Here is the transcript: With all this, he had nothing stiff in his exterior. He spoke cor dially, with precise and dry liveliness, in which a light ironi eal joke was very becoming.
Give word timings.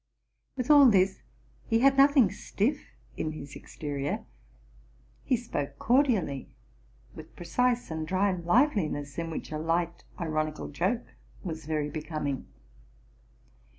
With 0.57 0.71
all 0.71 0.87
this, 0.89 1.21
he 1.67 1.81
had 1.81 1.95
nothing 1.95 2.31
stiff 2.31 2.95
in 3.15 3.33
his 3.33 3.55
exterior. 3.55 4.25
He 5.23 5.37
spoke 5.37 5.77
cor 5.77 6.01
dially, 6.03 6.47
with 7.13 7.35
precise 7.35 7.91
and 7.91 8.07
dry 8.07 8.31
liveliness, 8.35 9.19
in 9.19 9.29
which 9.29 9.51
a 9.51 9.59
light 9.59 10.03
ironi 10.17 10.57
eal 10.57 10.69
joke 10.69 11.05
was 11.43 11.67
very 11.67 11.91
becoming. 11.91 12.47